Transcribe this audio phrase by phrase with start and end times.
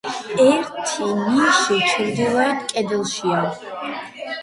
[0.45, 3.43] ერთი ნიში ჩრდილოეთ კედელშია.